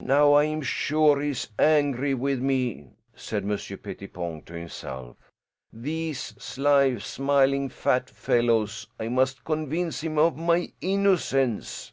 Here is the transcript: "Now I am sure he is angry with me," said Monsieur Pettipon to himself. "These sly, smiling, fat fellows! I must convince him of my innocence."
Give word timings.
"Now 0.00 0.32
I 0.32 0.44
am 0.44 0.62
sure 0.62 1.20
he 1.20 1.28
is 1.28 1.50
angry 1.58 2.14
with 2.14 2.40
me," 2.40 2.92
said 3.14 3.44
Monsieur 3.44 3.76
Pettipon 3.76 4.40
to 4.46 4.54
himself. 4.54 5.18
"These 5.70 6.42
sly, 6.42 6.96
smiling, 6.96 7.68
fat 7.68 8.08
fellows! 8.08 8.86
I 8.98 9.08
must 9.08 9.44
convince 9.44 10.00
him 10.02 10.16
of 10.16 10.38
my 10.38 10.72
innocence." 10.80 11.92